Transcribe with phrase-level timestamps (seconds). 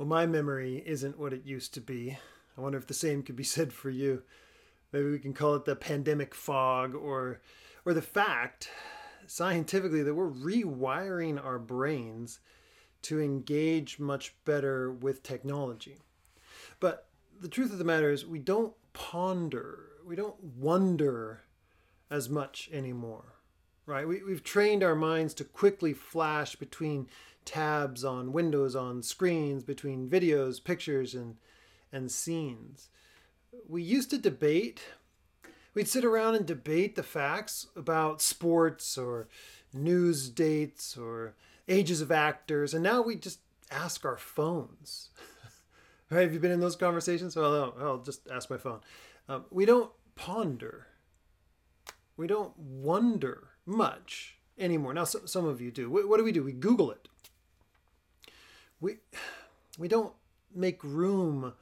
[0.00, 2.16] Well, my memory isn't what it used to be.
[2.56, 4.22] I wonder if the same could be said for you.
[4.94, 7.42] Maybe we can call it the pandemic fog or
[7.84, 8.70] or the fact
[9.26, 12.40] scientifically that we're rewiring our brains
[13.02, 15.98] to engage much better with technology.
[16.80, 17.08] But
[17.38, 21.42] the truth of the matter is we don't ponder, we don't wonder
[22.08, 23.34] as much anymore.
[23.84, 24.08] Right?
[24.08, 27.08] We, we've trained our minds to quickly flash between
[27.44, 31.36] tabs on windows on screens between videos, pictures, and,
[31.92, 32.88] and scenes.
[33.68, 34.80] We used to debate,
[35.74, 39.28] we'd sit around and debate the facts about sports or
[39.72, 41.34] news dates or
[41.68, 45.10] ages of actors, and now we just ask our phones.
[46.10, 46.22] right?
[46.22, 47.36] Have you been in those conversations?
[47.36, 48.80] Well, I'll, I'll just ask my phone.
[49.28, 50.88] Um, we don't ponder.
[52.16, 54.92] We don't wonder much anymore.
[54.92, 55.88] Now, so, some of you do.
[55.88, 56.42] What, what do we do?
[56.42, 57.08] We Google it
[58.80, 58.96] we
[59.78, 60.12] we don't
[60.54, 61.54] make room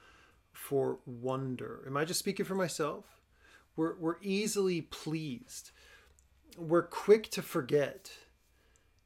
[0.52, 1.82] for wonder.
[1.86, 3.04] Am I just speaking for myself?
[3.76, 5.70] We're we're easily pleased.
[6.56, 8.10] We're quick to forget.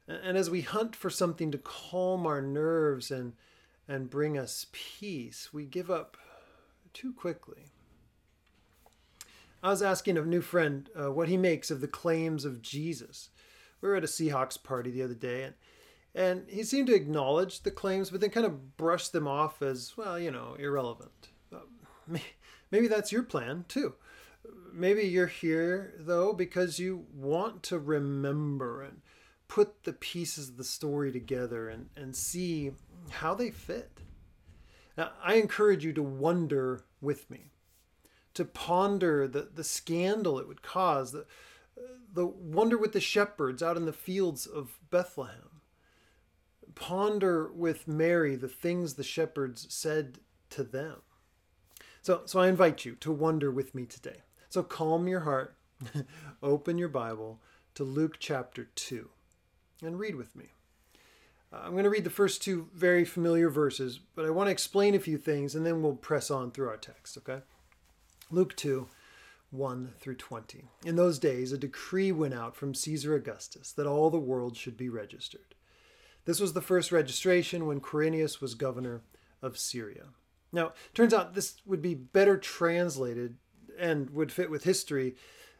[0.07, 3.33] And as we hunt for something to calm our nerves and
[3.87, 6.17] and bring us peace, we give up
[6.93, 7.65] too quickly.
[9.61, 13.29] I was asking a new friend uh, what he makes of the claims of Jesus.
[13.79, 15.53] We were at a Seahawks party the other day, and
[16.15, 19.93] and he seemed to acknowledge the claims, but then kind of brushed them off as,
[19.97, 21.29] well, you know, irrelevant.
[22.71, 23.95] Maybe that's your plan too.
[24.71, 29.01] Maybe you're here, though, because you want to remember and
[29.47, 32.71] put the pieces of the story together and, and see
[33.09, 33.99] how they fit.
[34.97, 37.51] Now, I encourage you to wonder with me,
[38.35, 41.25] to ponder the, the scandal it would cause, the,
[42.11, 45.52] the wonder with the shepherds out in the fields of Bethlehem
[46.83, 50.97] ponder with Mary the things the shepherds said to them.
[52.01, 54.17] So, so I invite you to wonder with me today.
[54.49, 55.55] So calm your heart,
[56.43, 57.39] open your Bible
[57.75, 59.09] to Luke chapter 2,
[59.81, 60.47] and read with me.
[61.53, 64.51] Uh, I'm going to read the first two very familiar verses, but I want to
[64.51, 67.43] explain a few things and then we'll press on through our text, okay?
[68.29, 68.89] Luke 2,
[69.51, 70.65] 1 through 20.
[70.83, 74.75] In those days, a decree went out from Caesar Augustus that all the world should
[74.75, 75.55] be registered.
[76.25, 79.01] This was the first registration when Quirinius was governor
[79.41, 80.05] of Syria.
[80.51, 83.37] Now, turns out this would be better translated
[83.77, 85.15] and would fit with history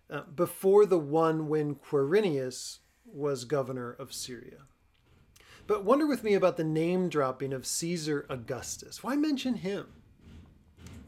[0.10, 4.68] uh, before the one when Quirinius was governor of Syria.
[5.66, 9.04] But wonder with me about the name dropping of Caesar Augustus.
[9.04, 9.88] Why mention him?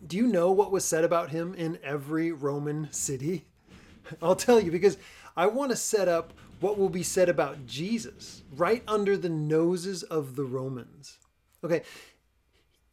[0.06, 3.46] Do you know what was said about him in every Roman city?
[4.22, 4.98] I'll tell you because
[5.36, 10.04] I want to set up what will be said about Jesus right under the noses
[10.04, 11.18] of the Romans.
[11.64, 11.82] Okay,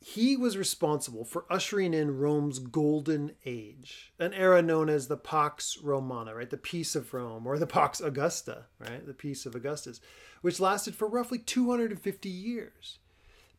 [0.04, 5.78] he was responsible for ushering in Rome's golden age, an era known as the Pax
[5.80, 6.50] Romana, right?
[6.50, 9.06] The peace of Rome, or the Pax Augusta, right?
[9.06, 10.00] The peace of Augustus,
[10.40, 12.98] which lasted for roughly 250 years.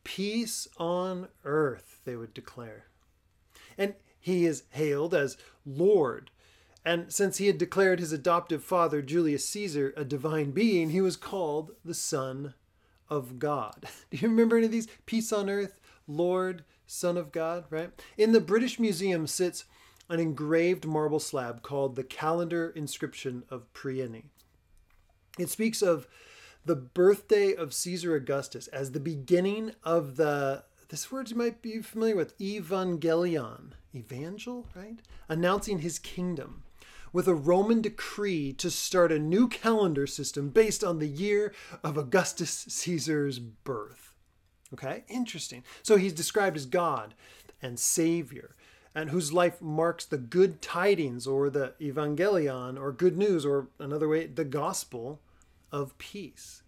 [0.02, 2.86] Peace on earth, they would declare.
[3.78, 6.30] And he is hailed as Lord
[6.84, 11.16] and since he had declared his adoptive father, Julius Caesar, a divine being, he was
[11.16, 12.54] called the Son
[13.08, 13.86] of God.
[14.10, 14.88] Do you remember any of these?
[15.06, 17.90] Peace on earth, Lord, Son of God, right?
[18.18, 19.64] In the British Museum sits
[20.08, 24.24] an engraved marble slab called the Calendar Inscription of Priene.
[25.38, 26.06] It speaks of
[26.66, 31.80] the birthday of Caesar Augustus as the beginning of the this word you might be
[31.80, 36.62] familiar with evangelion evangel right announcing his kingdom
[37.14, 41.54] with a Roman decree to start a new calendar system based on the year
[41.84, 44.12] of Augustus Caesar's birth.
[44.72, 45.62] Okay, interesting.
[45.84, 47.14] So he's described as God
[47.62, 48.56] and Savior,
[48.96, 54.08] and whose life marks the good tidings or the evangelion or good news, or another
[54.08, 55.20] way, the gospel
[55.70, 56.62] of peace.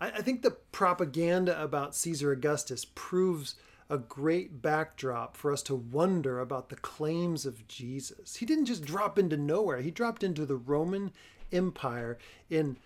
[0.00, 3.56] I, think the propaganda about Caesar Augustus proves
[3.92, 8.36] a great backdrop for us to wonder about the claims of Jesus.
[8.36, 11.12] He didn't just drop into nowhere, he dropped into the Roman
[11.52, 12.16] Empire
[12.48, 12.78] in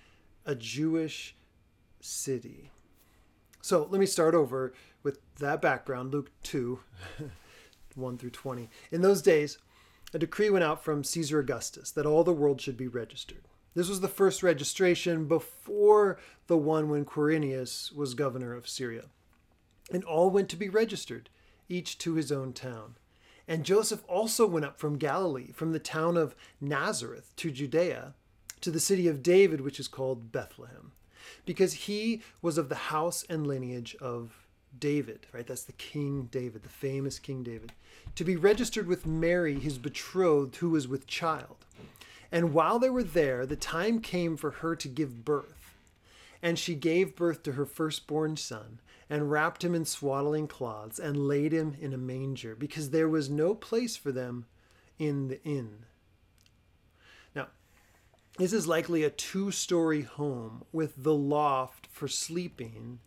[0.44, 1.36] a Jewish
[2.00, 2.72] city.
[3.62, 6.80] So let me start over with that background Luke 2
[7.94, 8.68] 1 through 20.
[8.90, 9.58] In those days,
[10.12, 13.46] a decree went out from Caesar Augustus that all the world should be registered.
[13.74, 19.04] This was the first registration before the one when Quirinius was governor of Syria
[19.92, 21.28] and all went to be registered,
[21.68, 22.96] each to his own town.
[23.48, 28.14] And Joseph also went up from Galilee, from the town of Nazareth to Judea,
[28.60, 30.92] to the city of David, which is called Bethlehem,
[31.44, 34.46] because he was of the house and lineage of
[34.78, 35.46] David, right?
[35.46, 37.72] That's the King David, the famous King David,
[38.16, 41.64] to be registered with Mary, his betrothed, who was with child.
[42.32, 45.76] And while they were there, the time came for her to give birth.
[46.42, 51.28] And she gave birth to her firstborn son, and wrapped him in swaddling cloths, and
[51.28, 54.46] laid him in a manger, because there was no place for them
[54.98, 55.84] in the inn.
[57.34, 57.48] Now,
[58.38, 62.98] this is likely a two story home with the loft for sleeping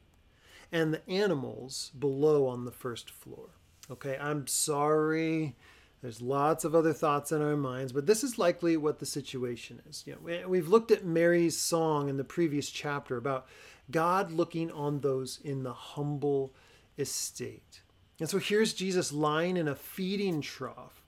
[0.72, 3.50] and the animals below on the first floor.
[3.92, 5.56] Okay, I'm sorry.
[6.02, 9.82] There's lots of other thoughts in our minds, but this is likely what the situation
[9.90, 10.04] is.
[10.06, 13.48] You know, we've looked at Mary's song in the previous chapter about
[13.92, 16.54] God looking on those in the humble
[16.98, 17.82] estate.
[18.20, 21.04] And so here's Jesus lying in a feeding trough.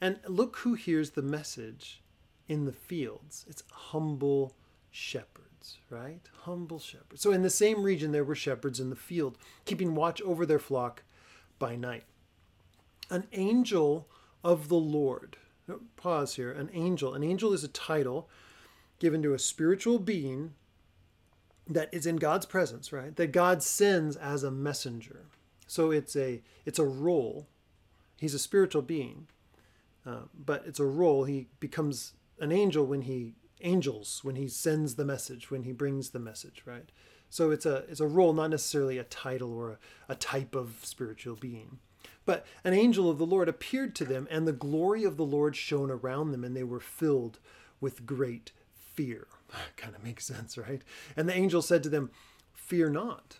[0.00, 2.02] And look who hears the message
[2.48, 3.44] in the fields.
[3.48, 4.54] It's humble
[4.90, 6.22] shepherds, right?
[6.42, 7.20] Humble shepherds.
[7.20, 10.58] So in the same region, there were shepherds in the field, keeping watch over their
[10.58, 11.02] flock
[11.58, 12.04] by night.
[13.10, 14.08] An angel
[14.44, 15.36] of the Lord.
[15.96, 16.52] Pause here.
[16.52, 17.14] An angel.
[17.14, 18.28] An angel is a title
[18.98, 20.54] given to a spiritual being
[21.68, 23.14] that is in God's presence, right?
[23.16, 25.26] That God sends as a messenger.
[25.66, 27.46] So it's a it's a role.
[28.16, 29.28] He's a spiritual being,
[30.04, 31.24] uh, but it's a role.
[31.24, 36.10] He becomes an angel when he angels when he sends the message, when he brings
[36.10, 36.90] the message, right?
[37.30, 39.78] So it's a it's a role, not necessarily a title or a,
[40.08, 41.78] a type of spiritual being.
[42.24, 45.56] But an angel of the Lord appeared to them, and the glory of the Lord
[45.56, 47.38] shone around them, and they were filled
[47.80, 49.28] with great fear.
[49.76, 50.82] Kind of makes sense, right?
[51.16, 52.10] And the angel said to them,
[52.54, 53.38] Fear not,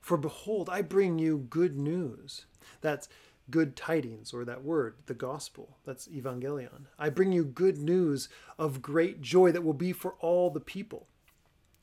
[0.00, 2.46] for behold, I bring you good news.
[2.80, 3.08] That's
[3.50, 5.78] good tidings, or that word, the gospel.
[5.84, 6.86] That's evangelion.
[6.98, 8.28] I bring you good news
[8.58, 11.06] of great joy that will be for all the people.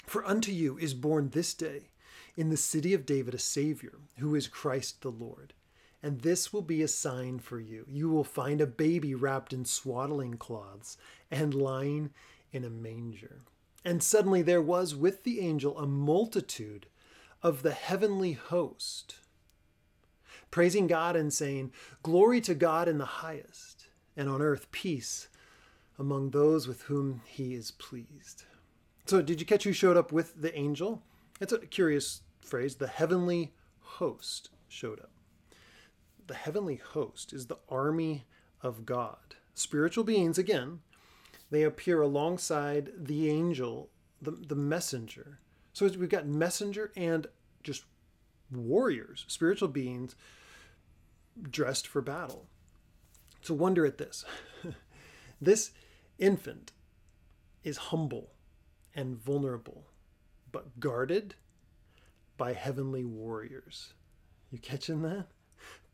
[0.05, 1.89] For unto you is born this day
[2.37, 5.53] in the city of David a Savior, who is Christ the Lord.
[6.01, 7.85] And this will be a sign for you.
[7.89, 10.97] You will find a baby wrapped in swaddling cloths
[11.31, 12.11] and lying
[12.57, 13.43] in a manger.
[13.85, 16.87] And suddenly there was with the angel a multitude
[17.41, 19.15] of the heavenly host,
[20.51, 21.71] praising God and saying,
[22.03, 23.87] Glory to God in the highest,
[24.17, 25.29] and on earth peace
[25.97, 28.43] among those with whom he is pleased.
[29.05, 31.01] So, did you catch who showed up with the angel?
[31.39, 32.75] It's a curious phrase.
[32.75, 35.11] The heavenly host showed up
[36.27, 38.25] the heavenly host is the army
[38.61, 39.35] of God.
[39.53, 40.81] Spiritual beings, again,
[41.49, 43.89] they appear alongside the angel,
[44.21, 45.39] the, the messenger.
[45.73, 47.27] So we've got messenger and
[47.63, 47.83] just
[48.51, 50.15] warriors, spiritual beings
[51.49, 52.47] dressed for battle.
[53.41, 54.25] So wonder at this.
[55.41, 55.71] this
[56.17, 56.71] infant
[57.63, 58.31] is humble
[58.95, 59.85] and vulnerable,
[60.51, 61.35] but guarded
[62.37, 63.93] by heavenly warriors.
[64.51, 65.27] You catching that?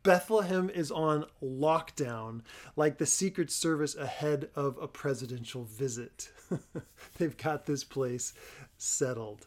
[0.04, 2.42] Bethlehem is on lockdown,
[2.76, 6.30] like the Secret Service ahead of a presidential visit.
[7.18, 8.34] They've got this place
[8.76, 9.46] settled,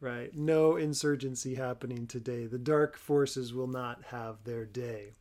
[0.00, 0.34] right?
[0.34, 2.46] No insurgency happening today.
[2.46, 5.12] The dark forces will not have their day.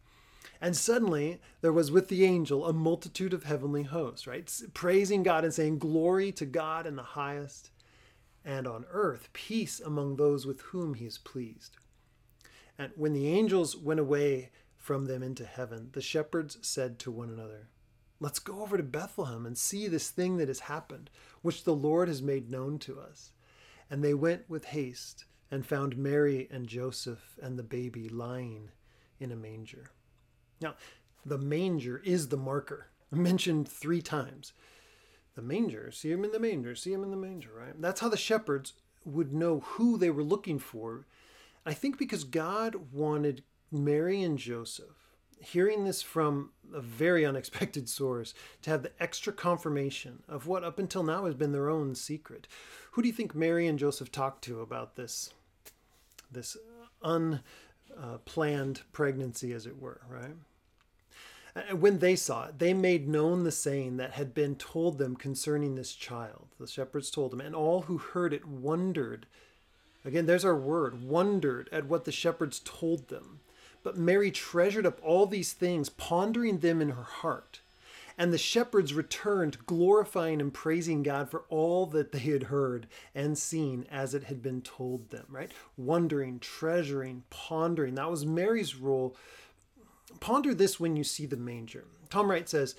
[0.62, 4.50] And suddenly there was with the angel a multitude of heavenly hosts, right?
[4.74, 7.70] Praising God and saying, Glory to God in the highest,
[8.46, 11.76] and on earth peace among those with whom he is pleased.
[12.78, 17.30] And when the angels went away from them into heaven, the shepherds said to one
[17.30, 17.70] another,
[18.20, 21.10] Let's go over to Bethlehem and see this thing that has happened,
[21.42, 23.32] which the Lord has made known to us.
[23.90, 28.70] And they went with haste and found Mary and Joseph and the baby lying
[29.20, 29.92] in a manger.
[30.62, 30.76] Now,
[31.26, 34.54] the manger is the marker, mentioned three times.
[35.36, 37.80] The manger, see him in the manger, see him in the manger, right?
[37.80, 38.74] That's how the shepherds
[39.06, 41.06] would know who they were looking for
[41.66, 48.34] I think because God wanted Mary and Joseph, hearing this from a very unexpected source,
[48.62, 52.48] to have the extra confirmation of what up until now has been their own secret.
[52.92, 55.34] Who do you think Mary and Joseph talked to about this,
[56.32, 56.58] this
[57.02, 60.36] unplanned pregnancy, as it were, right?
[61.56, 65.16] And when they saw it, they made known the saying that had been told them
[65.16, 66.48] concerning this child.
[66.60, 69.28] The shepherds told them, and all who heard it wondered
[70.06, 73.40] Again, there's our word, wondered at what the shepherds told them.
[73.84, 77.62] But Mary treasured up all these things, pondering them in her heart.
[78.18, 83.38] And the shepherds returned, glorifying and praising God for all that they had heard and
[83.38, 85.52] seen as it had been told them, right?
[85.78, 87.96] Wondering, treasuring, pondering.
[87.96, 89.16] That was Mary's role.
[90.20, 91.86] Ponder this when you see the manger.
[92.10, 92.76] Tom Wright says,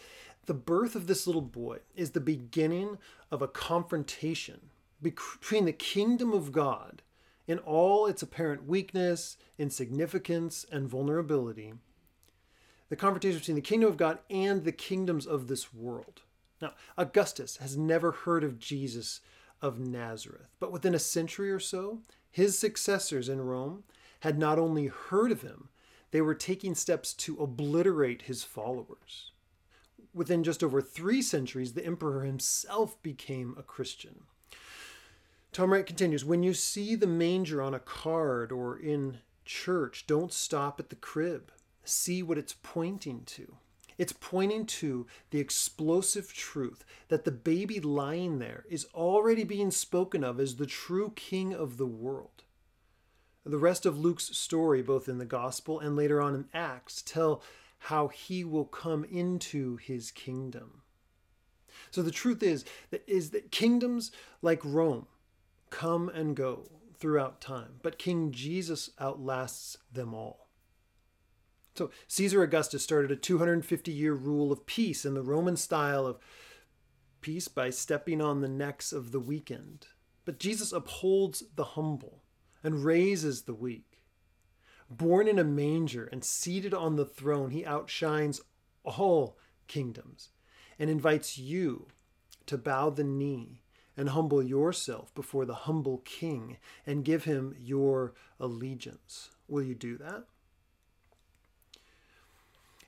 [0.47, 2.99] The birth of this little boy is the beginning
[3.33, 4.71] of a confrontation
[5.03, 7.03] between the kingdom of God
[7.47, 11.75] in all its apparent weakness, insignificance, and vulnerability,
[12.89, 16.23] the confrontation between the kingdom of God and the kingdoms of this world.
[16.61, 19.21] Now, Augustus has never heard of Jesus
[19.61, 23.85] of Nazareth, but within a century or so, his successors in Rome
[24.21, 25.69] had not only heard of him,
[26.11, 29.33] they were taking steps to obliterate his followers.
[30.15, 34.23] Within just over three centuries, the emperor himself became a Christian.
[35.55, 40.33] Tom Wright continues When you see the manger on a card or in church, don't
[40.33, 41.53] stop at the crib.
[41.85, 43.55] See what it's pointing to.
[43.97, 50.25] It's pointing to the explosive truth that the baby lying there is already being spoken
[50.25, 52.43] of as the true king of the world.
[53.47, 57.45] The rest of Luke's story, both in the Gospel and later on in Acts, tell
[57.79, 60.83] how he will come into his kingdom.
[61.93, 64.11] So the truth is that is that kingdoms
[64.43, 65.07] like Rome
[65.75, 70.49] come and go throughout time, but King Jesus outlasts them all.
[71.75, 76.21] So Caesar Augustus started a 250 year rule of peace in the Roman style of
[77.21, 79.89] peace by stepping on the necks of the weakened.
[80.25, 82.23] But Jesus upholds the humble
[82.63, 84.03] and raises the weak.
[84.89, 88.41] Born in a manger and seated on the throne, he outshines
[88.85, 90.29] all kingdoms
[90.79, 91.89] and invites you
[92.47, 93.64] to bow the knee
[93.97, 99.31] and humble yourself before the humble king and give him your allegiance.
[99.49, 100.25] Will you do that?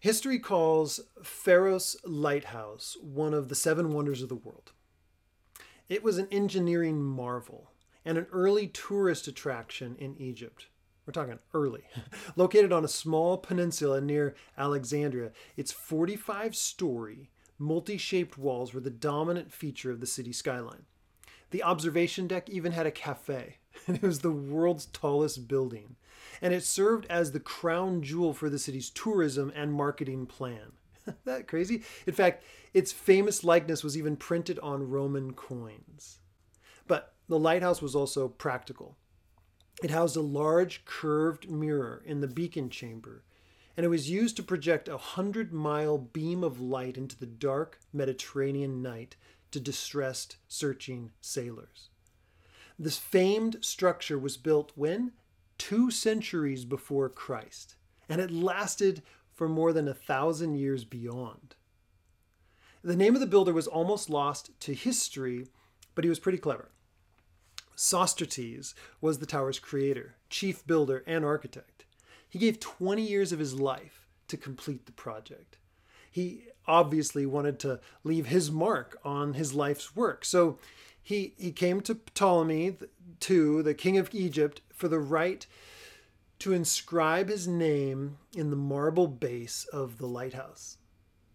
[0.00, 4.72] History calls Pharos Lighthouse one of the seven wonders of the world.
[5.88, 7.70] It was an engineering marvel
[8.04, 10.66] and an early tourist attraction in Egypt.
[11.06, 11.84] We're talking early.
[12.36, 18.90] Located on a small peninsula near Alexandria, its 45 story, multi shaped walls were the
[18.90, 20.84] dominant feature of the city skyline.
[21.50, 25.96] The observation deck even had a cafe, and it was the world's tallest building
[26.40, 30.72] and it served as the crown jewel for the city's tourism and marketing plan.
[31.24, 31.82] that crazy?
[32.06, 36.18] In fact, its famous likeness was even printed on Roman coins.
[36.86, 38.96] But the lighthouse was also practical.
[39.82, 43.24] It housed a large curved mirror in the beacon chamber,
[43.76, 47.78] and it was used to project a hundred mile beam of light into the dark
[47.92, 49.16] Mediterranean night
[49.50, 51.90] to distressed, searching sailors.
[52.78, 55.12] This famed structure was built when?
[55.58, 57.76] two centuries before Christ,
[58.08, 61.54] and it lasted for more than a thousand years beyond.
[62.82, 65.46] The name of the builder was almost lost to history,
[65.94, 66.70] but he was pretty clever.
[67.74, 71.84] Sostrates was the tower's creator, chief builder, and architect.
[72.28, 75.58] He gave 20 years of his life to complete the project.
[76.10, 80.24] He obviously wanted to leave his mark on his life's work.
[80.24, 80.58] So
[81.02, 82.76] he, he came to Ptolemy
[83.28, 85.46] II, the king of Egypt, for the right
[86.40, 90.78] to inscribe his name in the marble base of the lighthouse.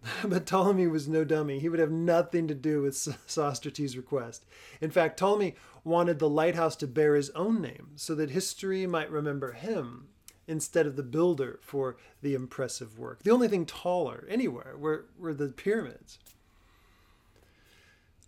[0.23, 1.59] but Ptolemy was no dummy.
[1.59, 4.45] He would have nothing to do with Sostrates' request.
[4.79, 9.11] In fact, Ptolemy wanted the lighthouse to bear his own name so that history might
[9.11, 10.07] remember him
[10.51, 13.23] instead of the builder for the impressive work.
[13.23, 16.19] The only thing taller anywhere were, were the pyramids.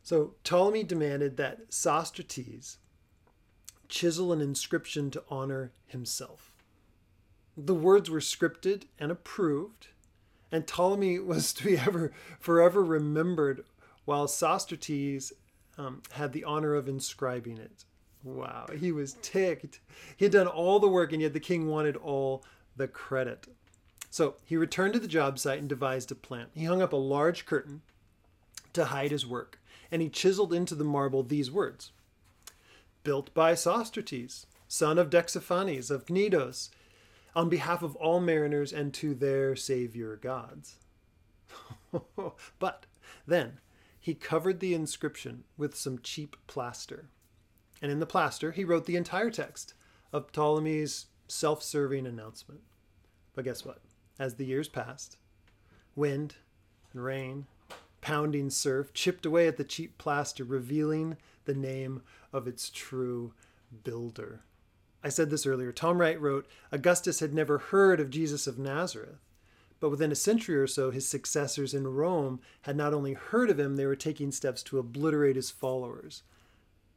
[0.03, 2.77] So Ptolemy demanded that Sostrates
[3.89, 6.53] chisel an inscription to honor himself.
[7.57, 9.87] The words were scripted and approved,
[10.49, 13.65] and Ptolemy was to be ever forever remembered,
[14.05, 15.33] while Sostrates
[15.77, 17.83] um, had the honor of inscribing it.
[18.23, 19.79] Wow, he was ticked.
[20.15, 22.43] He had done all the work, and yet the king wanted all
[22.75, 23.47] the credit.
[24.09, 26.47] So he returned to the job site and devised a plan.
[26.53, 27.81] He hung up a large curtain
[28.73, 29.59] to hide his work,
[29.91, 31.91] and he chiseled into the marble these words
[33.03, 36.69] built by Sostrates, son of Dexiphanes of Cnidos,
[37.35, 40.77] on behalf of all mariners and to their savior gods.
[42.59, 42.85] but
[43.27, 43.59] then
[43.99, 47.09] he covered the inscription with some cheap plaster.
[47.83, 49.73] And in the plaster, he wrote the entire text
[50.13, 52.61] of Ptolemy's self serving announcement.
[53.35, 53.81] But guess what?
[54.17, 55.17] As the years passed,
[55.93, 56.35] wind
[56.93, 57.45] and rain,
[57.99, 63.33] pounding surf chipped away at the cheap plaster, revealing the name of its true
[63.83, 64.43] builder.
[65.03, 65.73] I said this earlier.
[65.73, 69.19] Tom Wright wrote Augustus had never heard of Jesus of Nazareth,
[69.81, 73.59] but within a century or so, his successors in Rome had not only heard of
[73.59, 76.23] him, they were taking steps to obliterate his followers.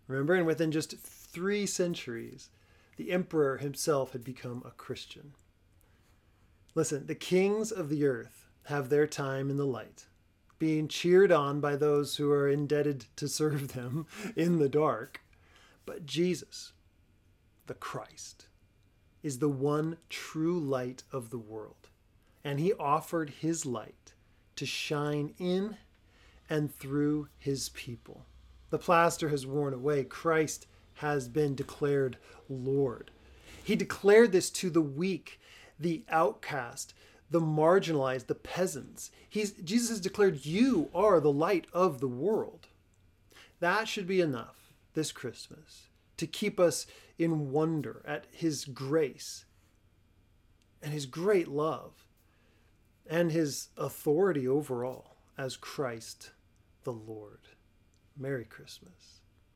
[0.08, 2.50] Remember, and within just three centuries,
[2.96, 5.32] the emperor himself had become a Christian.
[6.74, 10.06] Listen, the kings of the earth have their time in the light
[10.58, 15.22] being cheered on by those who are indebted to serve them in the dark.
[15.84, 16.72] But Jesus,
[17.66, 18.46] the Christ,
[19.22, 21.88] is the one true light of the world.
[22.44, 24.14] And he offered his light
[24.56, 25.76] to shine in
[26.48, 28.24] and through his people.
[28.70, 30.04] The plaster has worn away.
[30.04, 32.16] Christ has been declared
[32.48, 33.10] Lord.
[33.62, 35.40] He declared this to the weak,
[35.78, 36.94] the outcast,
[37.30, 39.10] the marginalized, the peasants.
[39.28, 42.68] He's, Jesus has declared, You are the light of the world.
[43.60, 46.86] That should be enough this Christmas to keep us
[47.18, 49.44] in wonder at His grace
[50.82, 52.06] and His great love
[53.08, 56.30] and His authority overall as Christ
[56.84, 57.40] the Lord.
[58.16, 59.20] Merry Christmas.